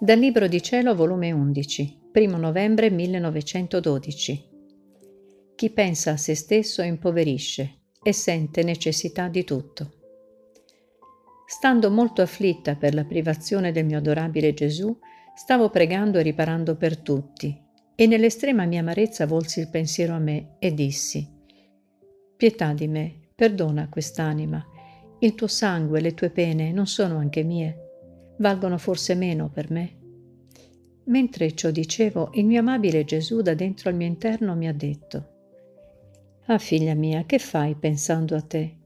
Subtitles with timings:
[0.00, 4.48] Dal Libro di Cielo, volume 11, 1 novembre 1912.
[5.56, 9.92] Chi pensa a se stesso impoverisce e sente necessità di tutto.
[11.44, 14.96] Stando molto afflitta per la privazione del mio adorabile Gesù,
[15.34, 17.60] stavo pregando e riparando per tutti,
[17.96, 21.28] e nell'estrema mia amarezza volsi il pensiero a me e dissi,
[22.36, 24.64] Pietà di me, perdona quest'anima,
[25.18, 27.86] il tuo sangue e le tue pene non sono anche mie
[28.38, 29.96] valgono forse meno per me?
[31.04, 35.36] Mentre ciò dicevo, il mio amabile Gesù da dentro al mio interno mi ha detto,
[36.46, 38.76] Ah figlia mia, che fai pensando a te?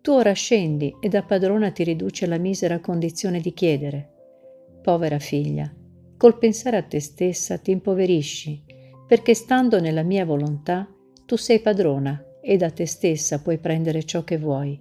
[0.00, 4.10] Tu ora scendi e da padrona ti riduce alla misera condizione di chiedere.
[4.82, 5.72] Povera figlia,
[6.16, 8.64] col pensare a te stessa ti impoverisci,
[9.06, 10.88] perché stando nella mia volontà
[11.24, 14.78] tu sei padrona e da te stessa puoi prendere ciò che vuoi.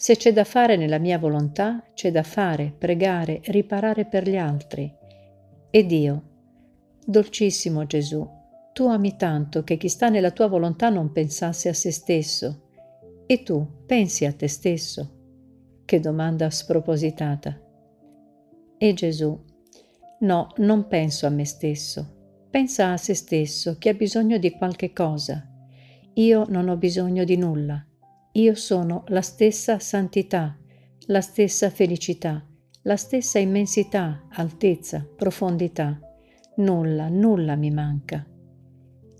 [0.00, 4.94] Se c'è da fare nella mia volontà, c'è da fare, pregare, riparare per gli altri.
[5.70, 6.22] Ed io,
[7.04, 8.24] dolcissimo Gesù,
[8.72, 12.68] tu ami tanto che chi sta nella tua volontà non pensasse a se stesso.
[13.26, 15.16] E tu pensi a te stesso?
[15.84, 17.60] Che domanda spropositata.
[18.78, 19.36] E Gesù,
[20.20, 22.46] no, non penso a me stesso.
[22.48, 25.44] Pensa a se stesso che ha bisogno di qualche cosa.
[26.14, 27.84] Io non ho bisogno di nulla.
[28.32, 30.56] Io sono la stessa santità,
[31.06, 32.44] la stessa felicità,
[32.82, 35.98] la stessa immensità, altezza, profondità.
[36.56, 38.26] Nulla, nulla mi manca.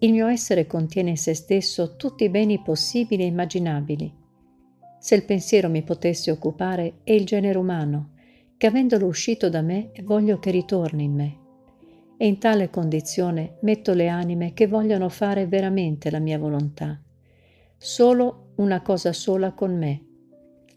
[0.00, 4.14] Il mio essere contiene in se stesso tutti i beni possibili e immaginabili.
[5.00, 8.10] Se il pensiero mi potesse occupare è il genere umano,
[8.56, 11.38] che avendolo uscito da me voglio che ritorni in me.
[12.16, 17.00] E in tale condizione metto le anime che vogliono fare veramente la mia volontà.
[17.76, 20.04] Solo una cosa sola con me.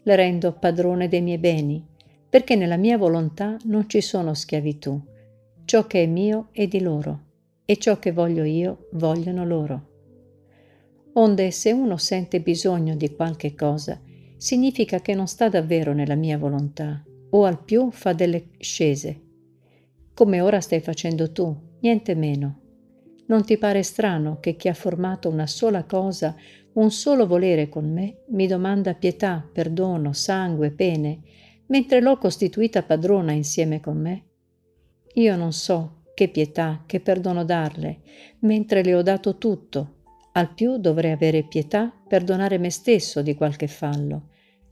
[0.02, 1.84] Le rendo padrone dei miei beni,
[2.28, 5.00] perché nella mia volontà non ci sono schiavitù.
[5.64, 7.20] Ciò che è mio è di loro,
[7.64, 9.88] e ciò che voglio io vogliono loro.
[11.14, 14.00] Onde se uno sente bisogno di qualche cosa,
[14.36, 19.20] significa che non sta davvero nella mia volontà, o al più fa delle scese,
[20.14, 22.60] come ora stai facendo tu, niente meno.
[23.32, 26.36] Non ti pare strano che chi ha formato una sola cosa
[26.74, 31.20] un solo volere con me mi domanda pietà, perdono, sangue, pene,
[31.68, 34.24] mentre l'ho costituita padrona insieme con me?
[35.14, 38.00] Io non so che pietà, che perdono darle,
[38.40, 40.02] mentre le ho dato tutto.
[40.32, 44.28] Al più dovrei avere pietà per donare me stesso di qualche fallo,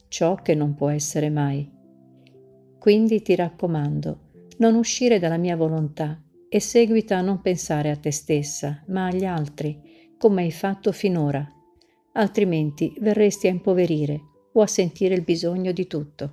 [0.08, 1.66] ciò che non può essere mai.
[2.78, 4.20] Quindi ti raccomando,
[4.58, 9.24] non uscire dalla mia volontà e seguita a non pensare a te stessa, ma agli
[9.24, 11.54] altri, come hai fatto finora
[12.12, 14.20] altrimenti verresti a impoverire
[14.52, 16.32] o a sentire il bisogno di tutto.